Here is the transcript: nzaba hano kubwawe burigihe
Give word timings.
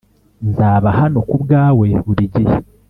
nzaba 0.49 0.89
hano 0.99 1.19
kubwawe 1.29 1.87
burigihe 2.05 2.55